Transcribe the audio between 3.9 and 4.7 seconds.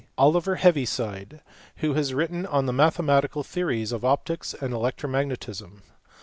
of optics